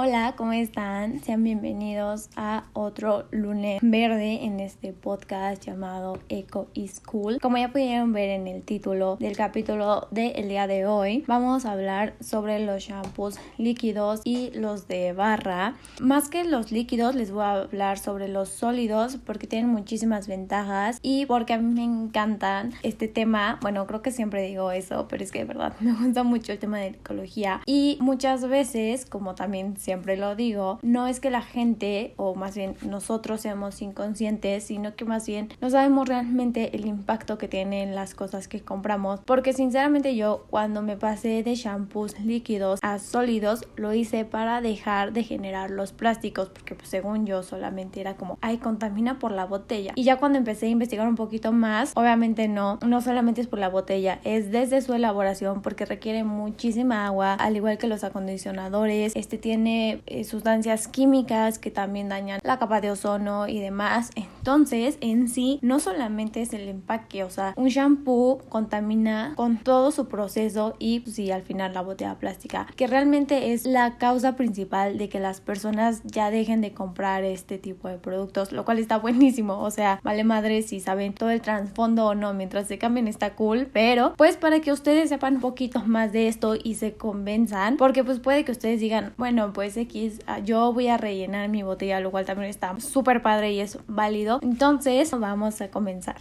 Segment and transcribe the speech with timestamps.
[0.00, 1.18] Hola, ¿cómo están?
[1.24, 7.40] Sean bienvenidos a otro lunes verde en este podcast llamado Eco is Cool.
[7.40, 11.72] Como ya pudieron ver en el título del capítulo del día de hoy, vamos a
[11.72, 15.74] hablar sobre los shampoos líquidos y los de barra.
[16.00, 21.00] Más que los líquidos, les voy a hablar sobre los sólidos porque tienen muchísimas ventajas
[21.02, 23.58] y porque a mí me encantan este tema.
[23.62, 26.60] Bueno, creo que siempre digo eso, pero es que de verdad me gusta mucho el
[26.60, 31.40] tema de ecología y muchas veces, como también siempre lo digo, no es que la
[31.40, 36.84] gente, o más bien nosotros seamos inconscientes, sino que más bien no sabemos realmente el
[36.84, 39.20] impacto que tienen las cosas que compramos.
[39.24, 45.14] Porque sinceramente yo cuando me pasé de shampoos líquidos a sólidos, lo hice para dejar
[45.14, 49.46] de generar los plásticos, porque pues, según yo solamente era como, ay, contamina por la
[49.46, 49.92] botella.
[49.94, 53.58] Y ya cuando empecé a investigar un poquito más, obviamente no, no solamente es por
[53.58, 59.16] la botella, es desde su elaboración, porque requiere muchísima agua, al igual que los acondicionadores,
[59.16, 64.10] este tiene eh, sustancias químicas que también dañan la capa de ozono y demás.
[64.38, 69.90] Entonces, en sí, no solamente es el empaque, o sea, un shampoo contamina con todo
[69.90, 74.36] su proceso y pues, sí, al final la botella plástica, que realmente es la causa
[74.36, 78.78] principal de que las personas ya dejen de comprar este tipo de productos, lo cual
[78.78, 82.78] está buenísimo, o sea, vale madre si saben todo el trasfondo o no, mientras se
[82.78, 86.74] cambien está cool, pero pues para que ustedes sepan un poquito más de esto y
[86.74, 90.96] se convenzan, porque pues puede que ustedes digan, bueno, pues X, ah, yo voy a
[90.96, 94.27] rellenar mi botella, lo cual también está súper padre y es válido.
[94.42, 96.16] Entonces, vamos a comenzar.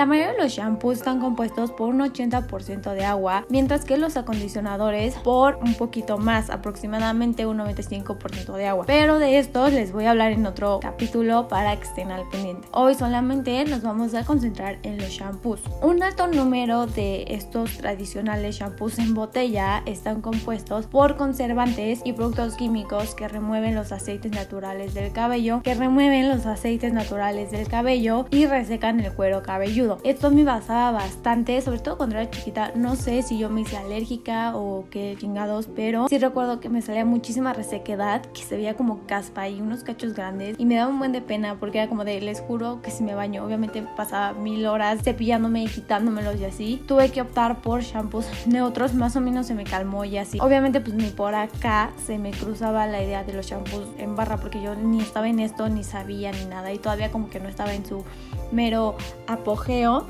[0.00, 4.16] La mayoría de los shampoos están compuestos por un 80% de agua, mientras que los
[4.16, 8.84] acondicionadores por un poquito más, aproximadamente un 95% de agua.
[8.86, 12.66] Pero de estos les voy a hablar en otro capítulo para que estén al pendiente.
[12.72, 15.60] Hoy solamente nos vamos a concentrar en los shampoos.
[15.82, 22.54] Un alto número de estos tradicionales shampoos en botella están compuestos por conservantes y productos
[22.54, 28.24] químicos que remueven los aceites naturales del cabello, que remueven los aceites naturales del cabello
[28.30, 29.89] y resecan el cuero cabelludo.
[30.02, 32.72] Esto me basaba bastante, sobre todo cuando era chiquita.
[32.74, 36.82] No sé si yo me hice alérgica o qué chingados, pero sí recuerdo que me
[36.82, 40.56] salía muchísima resequedad, que se veía como caspa y unos cachos grandes.
[40.58, 43.02] Y me daba un buen de pena porque era como de, les juro que si
[43.02, 46.82] me baño, obviamente pasaba mil horas cepillándome y quitándomelos y así.
[46.86, 50.38] Tuve que optar por shampoos neutros, más o menos se me calmó y así.
[50.40, 54.36] Obviamente pues ni por acá se me cruzaba la idea de los shampoos en barra
[54.36, 57.48] porque yo ni estaba en esto, ni sabía ni nada y todavía como que no
[57.48, 58.04] estaba en su
[58.52, 58.96] mero
[59.26, 60.06] apogeo.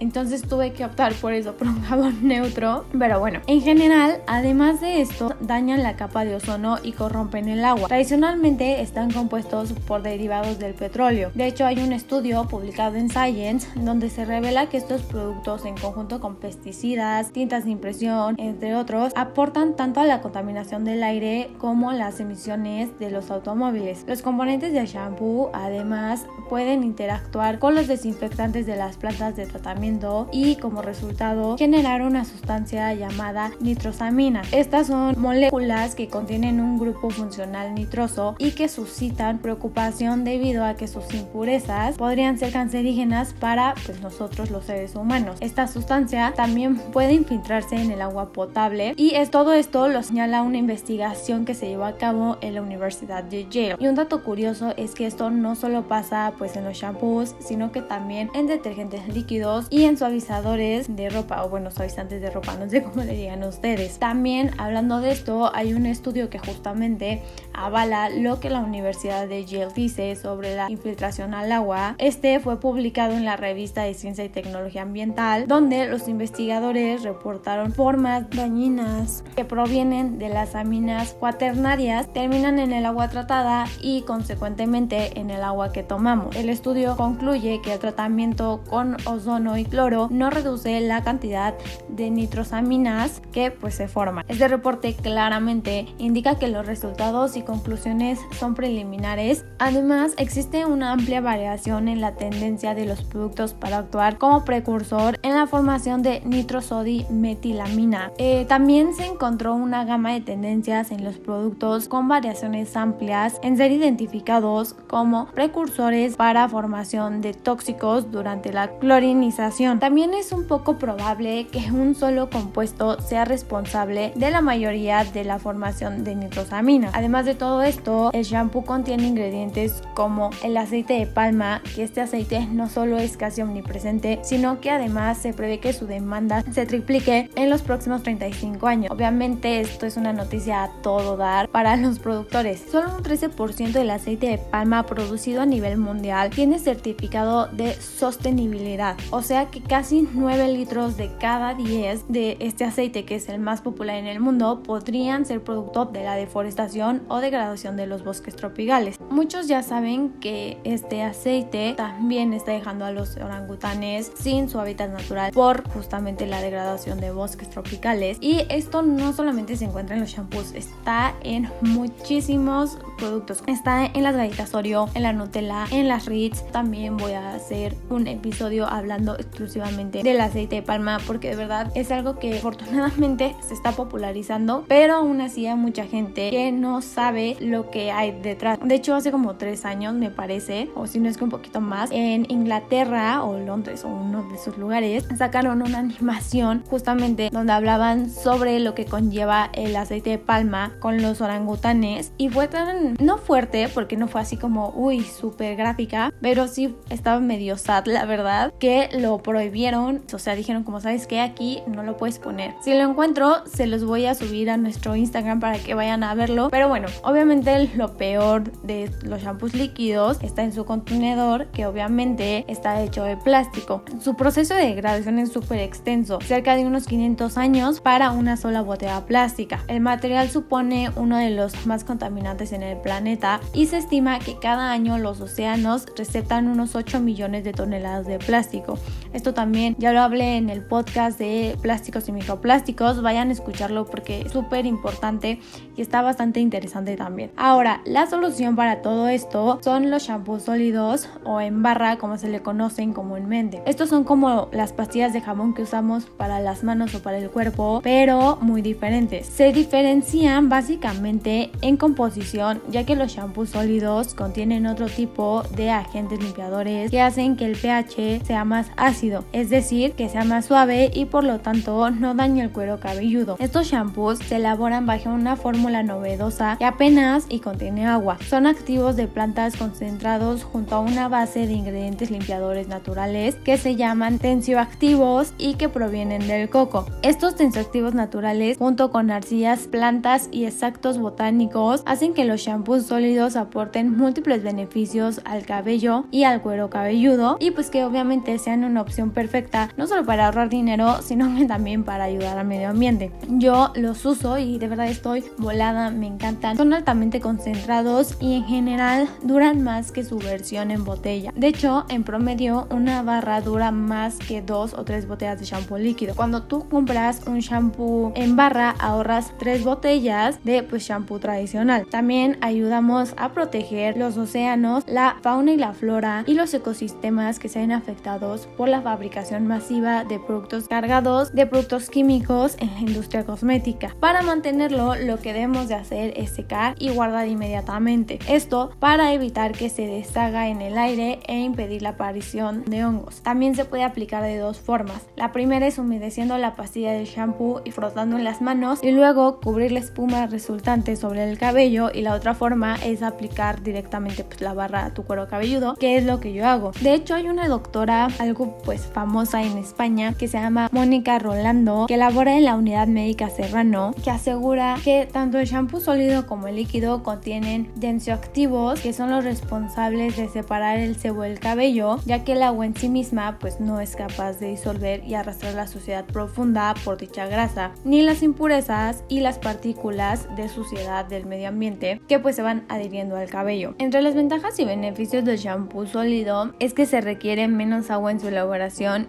[0.00, 2.84] Entonces tuve que optar por eso, por un jabón neutro.
[2.98, 7.64] Pero bueno, en general, además de esto, dañan la capa de ozono y corrompen el
[7.64, 7.88] agua.
[7.88, 11.30] Tradicionalmente están compuestos por derivados del petróleo.
[11.34, 15.76] De hecho, hay un estudio publicado en Science donde se revela que estos productos en
[15.76, 21.50] conjunto con pesticidas, tintas de impresión, entre otros, aportan tanto a la contaminación del aire
[21.58, 24.04] como las emisiones de los automóviles.
[24.06, 29.83] Los componentes del shampoo además pueden interactuar con los desinfectantes de las plantas de tratamiento
[30.32, 34.40] y como resultado generar una sustancia llamada nitrosamina.
[34.50, 40.74] Estas son moléculas que contienen un grupo funcional nitroso y que suscitan preocupación debido a
[40.74, 45.36] que sus impurezas podrían ser cancerígenas para pues, nosotros los seres humanos.
[45.40, 50.42] Esta sustancia también puede infiltrarse en el agua potable y es, todo esto lo señala
[50.42, 53.76] una investigación que se llevó a cabo en la Universidad de Yale.
[53.78, 57.70] Y un dato curioso es que esto no solo pasa pues en los shampoos, sino
[57.70, 62.54] que también en detergentes líquidos y en suavizadores de ropa o bueno, suavizantes de ropa,
[62.60, 63.98] no sé cómo le digan ustedes.
[63.98, 69.44] También hablando de esto, hay un estudio que justamente avala lo que la Universidad de
[69.44, 71.96] Yale dice sobre la infiltración al agua.
[71.98, 77.72] Este fue publicado en la revista de Ciencia y Tecnología Ambiental, donde los investigadores reportaron
[77.72, 85.18] formas dañinas que provienen de las aminas cuaternarias, terminan en el agua tratada y consecuentemente
[85.18, 86.36] en el agua que tomamos.
[86.36, 91.54] El estudio concluye que el tratamiento con ozono y cloro no reduce la cantidad
[91.88, 94.24] de nitrosaminas que pues se forman.
[94.28, 99.44] Este reporte claramente indica que los resultados y conclusiones son preliminares.
[99.58, 105.18] Además, existe una amplia variación en la tendencia de los productos para actuar como precursor
[105.22, 108.12] en la formación de nitrosodimetilamina.
[108.18, 113.56] Eh, también se encontró una gama de tendencias en los productos con variaciones amplias en
[113.56, 120.78] ser identificados como precursores para formación de tóxicos durante la clorinización También es un poco
[120.78, 126.90] probable que un solo compuesto sea responsable de la mayoría de la formación de nitrosamina.
[126.92, 132.00] Además de todo esto, el shampoo contiene ingredientes como el aceite de palma, que este
[132.00, 136.66] aceite no solo es casi omnipresente, sino que además se prevé que su demanda se
[136.66, 138.90] triplique en los próximos 35 años.
[138.90, 142.64] Obviamente esto es una noticia a todo dar para los productores.
[142.72, 148.96] Solo un 13% del aceite de palma producido a nivel mundial tiene certificado de sostenibilidad,
[149.10, 153.40] o sea que casi 9 litros de cada 10 de este aceite, que es el
[153.40, 158.04] más popular en el mundo, podrían ser producto de la deforestación o degradación de los
[158.04, 158.98] bosques tropicales.
[159.10, 164.90] Muchos ya saben que este aceite también está dejando a los orangutanes sin su hábitat
[164.90, 170.02] natural por justamente la degradación de bosques tropicales y esto no solamente se encuentra en
[170.02, 173.42] los shampoos, está en muchísimos productos.
[173.46, 176.42] Está en las galletas Oreo, en la Nutella, en las Ritz.
[176.52, 181.72] También voy a hacer un episodio hablando exclusivamente del aceite de palma porque de verdad
[181.74, 186.80] es algo que afortunadamente se está popularizando, pero aún así hay mucha gente que no
[186.82, 188.58] sabe lo que hay detrás.
[188.62, 191.60] De hecho, hace como tres años me parece, o si no es que un poquito
[191.60, 197.52] más, en Inglaterra o Londres o uno de esos lugares, sacaron una animación justamente donde
[197.52, 202.94] hablaban sobre lo que conlleva el aceite de palma con los orangutanes y fue tan,
[203.00, 207.86] no fuerte porque no fue así como, uy, súper gráfica, pero sí estaba medio sad,
[207.86, 212.18] la verdad, que lo prohibieron, o sea, dijeron como, ¿sabes que Aquí no lo puedes
[212.18, 212.54] poner.
[212.60, 216.14] Si lo encuentro, se los voy a subir a nuestro Instagram para que vayan a
[216.14, 221.66] verlo, pero bueno, obviamente lo peor de los shampoos líquidos está en su contenedor, que
[221.66, 223.82] obviamente está hecho de plástico.
[224.00, 228.60] Su proceso de degradación es súper extenso, cerca de unos 500 años para una sola
[228.60, 229.64] botella plástica.
[229.68, 234.38] El material supone uno de los más contaminantes en el planeta y se estima que
[234.38, 238.78] cada año los océanos receptan unos 8 millones de toneladas de plástico.
[239.14, 243.86] Esto también ya lo hablé en el podcast de plásticos y microplásticos, vayan a escucharlo
[243.86, 245.40] porque es súper importante
[245.76, 247.30] y está bastante interesante también.
[247.36, 252.28] Ahora, la solución para todo esto son los shampoos sólidos o en barra como se
[252.28, 253.62] le conocen comúnmente.
[253.66, 257.30] Estos son como las pastillas de jabón que usamos para las manos o para el
[257.30, 259.26] cuerpo, pero muy diferentes.
[259.26, 266.20] Se diferencian básicamente en composición, ya que los shampoos sólidos contienen otro tipo de agentes
[266.20, 270.90] limpiadores que hacen que el pH sea más ácido, es decir, que sea más suave
[270.94, 273.36] y por lo tanto no dañe el cuero cabelludo.
[273.38, 278.16] Estos shampoos se elaboran bajo una fórmula novedosa que apenas y contiene agua.
[278.28, 283.76] Son activos de plantas concentrados junto a una base de ingredientes limpiadores naturales que se
[283.76, 286.86] llaman tensioactivos y que provienen del coco.
[287.02, 293.36] Estos tensioactivos naturales junto con arcillas, plantas y extractos botánicos hacen que los shampoos sólidos
[293.36, 298.80] aporten múltiples beneficios al cabello y al cuero cabelludo y pues que obviamente sean una
[298.80, 303.10] opción perfecta no solo para ahorrar dinero sino que también para ayudar al medio ambiente.
[303.28, 306.56] Yo los uso y de verdad estoy volada, me encantan.
[306.56, 311.32] Son altamente concentrados y en general duran más que su versión en botella.
[311.36, 315.78] De hecho, en promedio una barra dura más que dos o tres botellas de shampoo
[315.78, 316.14] líquido.
[316.14, 321.86] Cuando tú compras un shampoo en barra ahorras tres botellas de pues shampoo tradicional.
[321.90, 327.48] También ayudamos a proteger los océanos, la fauna y la flora y los ecosistemas que
[327.48, 332.80] se ven afectados por la fabricación masiva de productos cargados de productos químicos en la
[332.80, 333.96] industria cosmética.
[333.98, 338.18] Para mantenerlo lo que debemos de hacer es secar y guardar inmediatamente.
[338.28, 343.22] Esto para evitar que se deshaga en el aire e impedir la aparición de hongos.
[343.22, 345.06] También se puede aplicar de dos formas.
[345.16, 349.40] La primera es humedeciendo la pastilla del shampoo y frotando en las manos y luego
[349.40, 354.42] cubrir la espuma resultante sobre el cabello y la otra forma es aplicar directamente pues,
[354.42, 356.72] la barra a tu cuero cabelludo, que es lo que yo hago.
[356.82, 361.86] De hecho hay una doctora algo pues famosa en España que se llama Mónica Rolando
[361.86, 366.48] que labora en la unidad médica Serrano que asegura que tanto el shampoo sólido como
[366.48, 372.24] el líquido contienen tensioactivos que son los responsables de separar el sebo del cabello ya
[372.24, 375.66] que el agua en sí misma pues no es capaz de disolver y arrastrar la
[375.66, 381.48] suciedad profunda por dicha grasa ni las impurezas y las partículas de suciedad del medio
[381.48, 383.74] ambiente que pues se van adhiriendo al cabello.
[383.78, 388.20] Entre las ventajas y beneficios del shampoo sólido es que se requiere menos agua en
[388.20, 388.53] su elaboración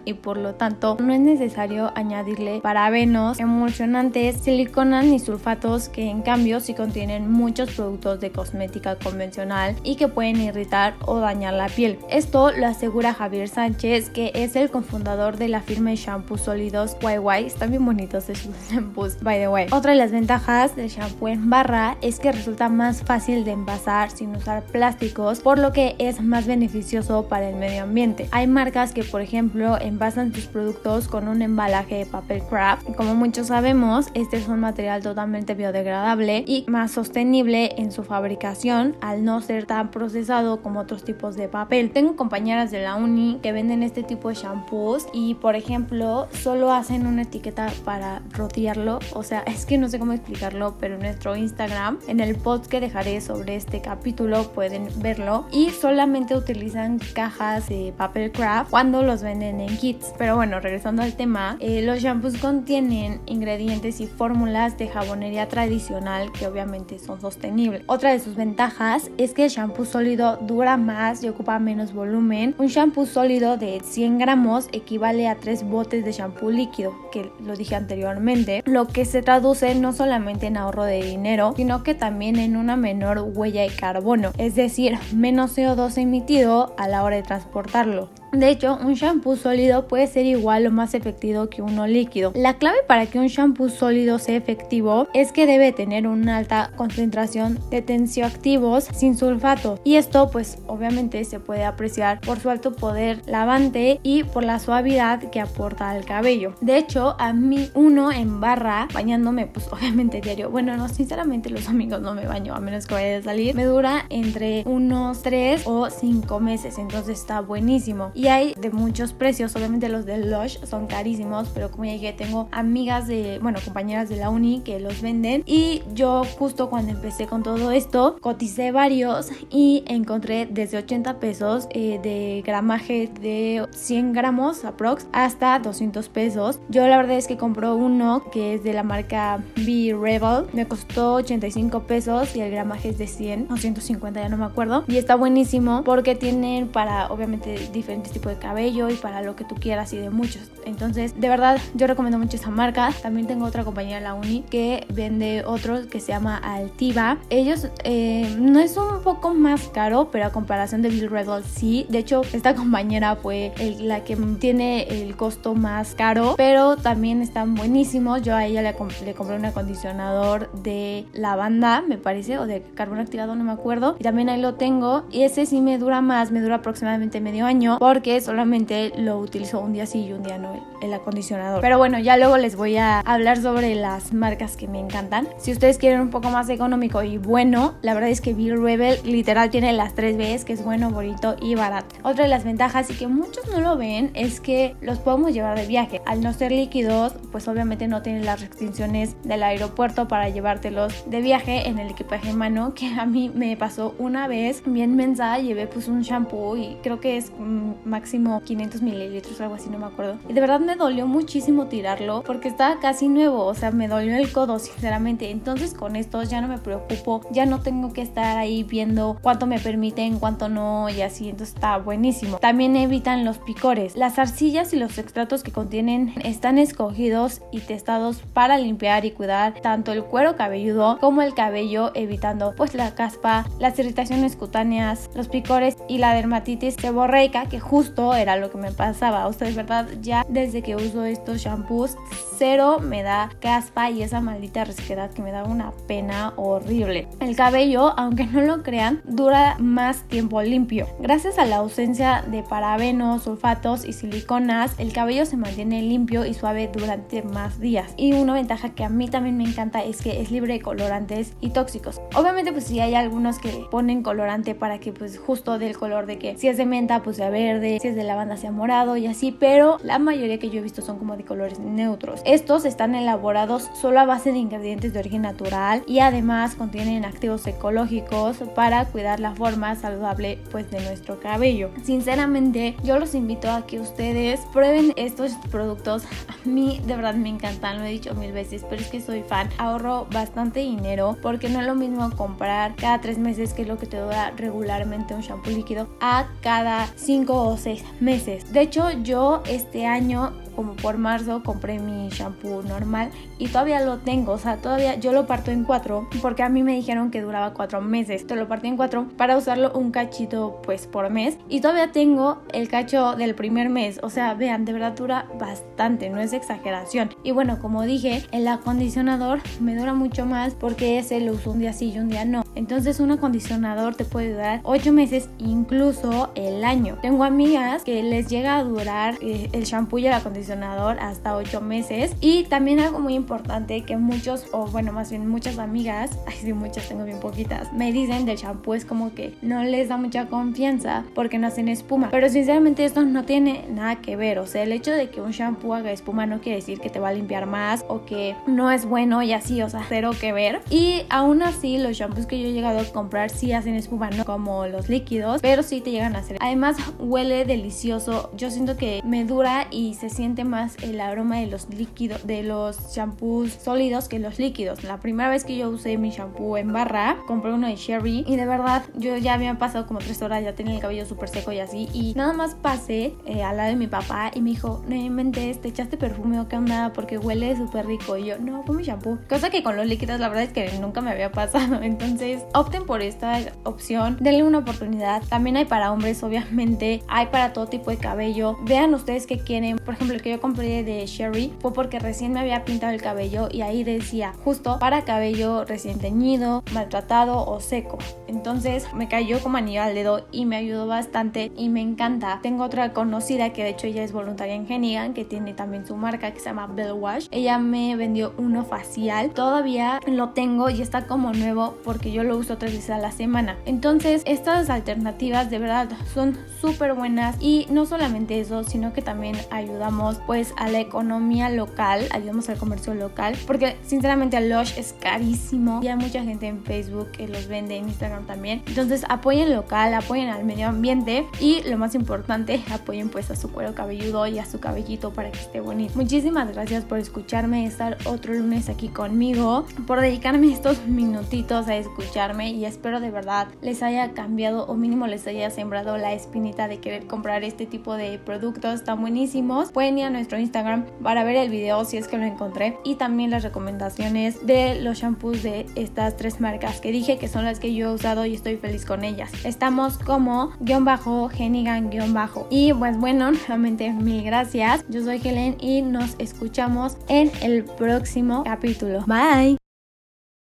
[0.04, 6.22] y por lo tanto no es necesario añadirle parabenos, emulsionantes, siliconas ni sulfatos que en
[6.22, 11.68] cambio sí contienen muchos productos de cosmética convencional y que pueden irritar o dañar la
[11.68, 11.98] piel.
[12.10, 16.96] Esto lo asegura Javier Sánchez que es el cofundador de la firma de shampoos sólidos
[17.00, 17.46] YY.
[17.46, 19.66] Están bien bonitos esos shampoos, by the way.
[19.70, 24.10] Otra de las ventajas del shampoo en barra es que resulta más fácil de envasar
[24.10, 28.28] sin usar plásticos, por lo que es más beneficioso para el medio ambiente.
[28.32, 32.94] Hay marcas que por ejemplo, envasan sus productos con un embalaje de papel craft.
[32.96, 38.96] Como muchos sabemos, este es un material totalmente biodegradable y más sostenible en su fabricación
[39.00, 41.90] al no ser tan procesado como otros tipos de papel.
[41.90, 46.72] Tengo compañeras de la uni que venden este tipo de shampoos y, por ejemplo, solo
[46.72, 48.98] hacen una etiqueta para rotearlo.
[49.14, 52.66] O sea, es que no sé cómo explicarlo, pero en nuestro Instagram, en el post
[52.66, 55.46] que dejaré sobre este capítulo, pueden verlo.
[55.50, 60.14] Y solamente utilizan cajas de papel craft cuando los venden en kits.
[60.16, 66.30] Pero bueno, regresando al tema, eh, los shampoos contienen ingredientes y fórmulas de jabonería tradicional
[66.32, 67.82] que obviamente son sostenibles.
[67.86, 72.54] Otra de sus ventajas es que el shampoo sólido dura más y ocupa menos volumen.
[72.58, 77.56] Un shampoo sólido de 100 gramos equivale a 3 botes de shampoo líquido, que lo
[77.56, 82.36] dije anteriormente, lo que se traduce no solamente en ahorro de dinero, sino que también
[82.38, 87.22] en una menor huella de carbono, es decir, menos CO2 emitido a la hora de
[87.22, 88.08] transportarlo.
[88.32, 92.32] De hecho, un shampoo sólido puede ser igual o más efectivo que uno líquido.
[92.34, 96.70] La clave para que un shampoo sólido sea efectivo es que debe tener una alta
[96.76, 102.74] concentración de tensioactivos sin sulfato y esto pues obviamente se puede apreciar por su alto
[102.74, 106.54] poder lavante y por la suavidad que aporta al cabello.
[106.60, 110.50] De hecho, a mí uno en barra bañándome pues obviamente diario.
[110.50, 113.54] Bueno, no, sinceramente los amigos no me baño a menos que vaya a salir.
[113.54, 118.10] Me dura entre unos 3 o 5 meses, entonces está buenísimo.
[118.16, 122.14] Y hay de muchos precios, obviamente los de Lush son carísimos, pero como ya dije,
[122.14, 126.92] tengo amigas de, bueno, compañeras de la uni que los venden y yo justo cuando
[126.92, 133.66] empecé con todo esto, coticé varios y encontré desde 80 pesos eh, de gramaje de
[133.70, 136.58] 100 gramos aprox hasta 200 pesos.
[136.70, 140.66] Yo la verdad es que compro uno que es de la marca B Rebel, me
[140.66, 144.84] costó 85 pesos y el gramaje es de 100 o 150, ya no me acuerdo.
[144.88, 149.44] Y está buenísimo porque tienen para obviamente diferentes tipo de cabello y para lo que
[149.44, 150.50] tú quieras y de muchos.
[150.64, 152.90] Entonces, de verdad, yo recomiendo mucho esa marca.
[153.02, 157.18] También tengo otra compañía, la Uni, que vende otro que se llama Altiva.
[157.30, 161.86] Ellos eh, no es un poco más caro, pero a comparación de Bill Rebel sí.
[161.88, 167.54] De hecho, esta compañera fue la que tiene el costo más caro, pero también están
[167.54, 168.22] buenísimos.
[168.22, 173.34] Yo a ella le, compré un acondicionador de lavanda, me parece, o de carbón activado,
[173.36, 173.96] no me acuerdo.
[173.98, 175.04] Y también ahí lo tengo.
[175.10, 179.60] Y ese sí me dura más, me dura aproximadamente medio año, que solamente lo utilizo
[179.60, 181.60] un día sí y un día no el acondicionador.
[181.60, 185.28] Pero bueno, ya luego les voy a hablar sobre las marcas que me encantan.
[185.38, 188.98] Si ustedes quieren un poco más económico y bueno, la verdad es que Bill Rebel
[189.04, 191.96] literal tiene las tres Bs, que es bueno, bonito y barato.
[192.02, 195.58] Otra de las ventajas y que muchos no lo ven es que los podemos llevar
[195.58, 196.02] de viaje.
[196.06, 201.20] Al no ser líquidos, pues obviamente no tienen las restricciones del aeropuerto para llevártelos de
[201.20, 205.38] viaje en el equipaje en mano, que a mí me pasó una vez bien mensa,
[205.38, 209.78] llevé pues un shampoo y creo que es mm, máximo 500 mililitros, algo así, no
[209.78, 210.16] me acuerdo.
[210.28, 214.16] Y de verdad me dolió muchísimo tirarlo porque estaba casi nuevo, o sea, me dolió
[214.16, 215.30] el codo, sinceramente.
[215.30, 219.46] Entonces con estos ya no me preocupo, ya no tengo que estar ahí viendo cuánto
[219.46, 222.38] me permiten, cuánto no y así, entonces está buenísimo.
[222.38, 223.96] También evitan los picores.
[223.96, 229.54] Las arcillas y los extractos que contienen están escogidos y testados para limpiar y cuidar
[229.60, 235.28] tanto el cuero cabelludo como el cabello, evitando pues la caspa, las irritaciones cutáneas, los
[235.28, 239.26] picores y la dermatitis seborreica que justo era lo que me pasaba.
[239.26, 241.94] O sea, verdad, ya desde que uso estos shampoos,
[242.38, 247.06] cero me da caspa y esa maldita resequedad que me da una pena horrible.
[247.20, 250.86] El cabello, aunque no lo crean, dura más tiempo limpio.
[251.00, 256.32] Gracias a la ausencia de parabenos, sulfatos y siliconas, el cabello se mantiene limpio y
[256.32, 257.92] suave durante más días.
[257.98, 261.34] Y una ventaja que a mí también me encanta es que es libre de colorantes
[261.42, 262.00] y tóxicos.
[262.14, 266.18] Obviamente, pues sí hay algunos que ponen colorante para que pues justo del color de
[266.18, 269.06] que si es de menta, pues sea verde, si es de lavanda sea morado y
[269.06, 272.20] así, pero la mayoría que yo he visto son como de colores neutros.
[272.24, 277.46] Estos están elaborados solo a base de ingredientes de origen natural y además contienen activos
[277.46, 281.70] ecológicos para cuidar la forma saludable pues de nuestro cabello.
[281.82, 286.04] Sinceramente, yo los invito a que ustedes prueben estos productos.
[286.28, 289.22] A mí de verdad me encantan, lo he dicho mil veces, pero es que soy
[289.22, 289.48] fan.
[289.58, 293.78] Ahorro bastante dinero porque no es lo mismo comprar cada tres meses que es lo
[293.78, 297.55] que te dura regularmente un shampoo líquido a cada cinco o
[298.00, 298.52] meses.
[298.52, 303.98] De hecho, yo este año como por marzo compré mi shampoo normal y todavía lo
[303.98, 307.20] tengo, o sea, todavía yo lo parto en cuatro porque a mí me dijeron que
[307.20, 308.26] duraba cuatro meses.
[308.26, 312.42] Te lo partí en cuatro para usarlo un cachito pues por mes y todavía tengo
[312.52, 317.10] el cacho del primer mes, o sea, vean, de verdad dura bastante, no es exageración.
[317.22, 321.60] Y bueno, como dije, el acondicionador me dura mucho más porque ese lo uso un
[321.60, 322.44] día sí y un día no.
[322.54, 326.98] Entonces un acondicionador te puede durar 8 meses, incluso el año.
[327.02, 331.60] Tengo amigas que les llega a durar eh, el shampoo y el acondicionador hasta 8
[331.60, 332.16] meses.
[332.20, 336.52] Y también algo muy importante que muchos, o bueno, más bien muchas amigas, ay sí,
[336.52, 340.26] muchas tengo bien poquitas, me dicen del shampoo es como que no les da mucha
[340.26, 342.10] confianza porque no hacen espuma.
[342.10, 344.38] Pero sinceramente esto no tiene nada que ver.
[344.38, 346.98] O sea, el hecho de que un shampoo haga espuma no quiere decir que te
[346.98, 350.32] va a limpiar más o que no es bueno y así, o sea, cero que
[350.32, 350.60] ver.
[350.70, 354.24] Y aún así los shampoos que yo he llegado a comprar sí hacen espuma, no
[354.24, 356.38] como los líquidos, pero sí te llegan a hacer.
[356.40, 358.30] Además huele delicioso.
[358.36, 362.42] Yo siento que me dura y se siente más el aroma de los líquidos, de
[362.42, 364.84] los shampoos sólidos que los líquidos.
[364.84, 368.36] La primera vez que yo usé mi shampoo en barra, compré uno de Sherry y
[368.36, 371.52] de verdad yo ya había pasado como tres horas, ya tenía el cabello súper seco
[371.52, 371.88] y así.
[371.92, 375.60] Y nada más pasé eh, al lado de mi papá y me dijo, no inventes,
[375.60, 378.16] te echaste perfume o qué onda porque huele súper rico.
[378.16, 379.18] Y yo, no, fue mi shampoo.
[379.28, 381.80] Cosa que con los líquidos la verdad es que nunca me había pasado.
[381.82, 385.22] Entonces opten por esta opción, denle una oportunidad.
[385.28, 388.56] También hay para hombres, obviamente, hay para todo tipo de cabello.
[388.62, 389.76] Vean ustedes qué quieren.
[389.78, 393.46] Por ejemplo, que yo compré de Sherry fue porque recién me había pintado el cabello
[393.48, 397.98] y ahí decía justo para cabello recién teñido, maltratado o seco.
[398.26, 402.40] Entonces me cayó como anillo al dedo y me ayudó bastante y me encanta.
[402.42, 405.94] Tengo otra conocida que de hecho ella es voluntaria en Genigan, que tiene también su
[405.94, 407.28] marca que se llama Bell Wash.
[407.30, 409.30] Ella me vendió uno facial.
[409.30, 413.12] Todavía lo tengo y está como nuevo porque yo lo uso tres veces a la
[413.12, 413.58] semana.
[413.64, 419.36] Entonces, estas alternativas de verdad son súper buenas y no solamente eso, sino que también
[419.52, 424.94] ayudamos pues a la economía local, ayudamos al comercio local, porque sinceramente el Lush es
[425.00, 428.62] carísimo y hay mucha gente en Facebook que los vende, en Instagram también.
[428.66, 433.50] Entonces, apoyen local, apoyen al medio ambiente y lo más importante, apoyen pues a su
[433.50, 435.94] cuero cabelludo y a su cabellito para que esté bonito.
[435.96, 442.26] Muchísimas gracias por escucharme, estar otro lunes aquí conmigo, por dedicarme estos minutitos a escuchar
[442.40, 446.78] y espero de verdad les haya cambiado o mínimo les haya sembrado la espinita de
[446.78, 448.76] querer comprar este tipo de productos.
[448.76, 449.70] Están buenísimos.
[449.70, 453.30] Pueden ir nuestro Instagram para ver el video si es que lo encontré y también
[453.30, 457.74] las recomendaciones de los shampoos de estas tres marcas que dije que son las que
[457.74, 459.30] yo he usado y estoy feliz con ellas.
[459.44, 462.46] Estamos como guion bajo, Genigan guion bajo.
[462.50, 464.84] Y pues bueno, nuevamente mil gracias.
[464.88, 469.04] Yo soy Helen y nos escuchamos en el próximo capítulo.
[469.06, 469.65] Bye.